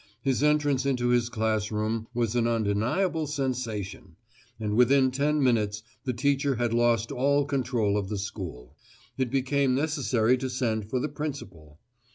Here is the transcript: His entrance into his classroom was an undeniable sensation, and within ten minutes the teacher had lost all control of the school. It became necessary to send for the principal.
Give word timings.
His 0.23 0.41
entrance 0.41 0.83
into 0.83 1.09
his 1.09 1.29
classroom 1.29 2.07
was 2.11 2.33
an 2.35 2.47
undeniable 2.47 3.27
sensation, 3.27 4.15
and 4.59 4.75
within 4.75 5.11
ten 5.11 5.43
minutes 5.43 5.83
the 6.05 6.11
teacher 6.13 6.55
had 6.55 6.73
lost 6.73 7.11
all 7.11 7.45
control 7.45 7.99
of 7.99 8.09
the 8.09 8.17
school. 8.17 8.75
It 9.19 9.29
became 9.29 9.75
necessary 9.75 10.39
to 10.39 10.49
send 10.49 10.89
for 10.89 10.99
the 10.99 11.07
principal. 11.09 11.77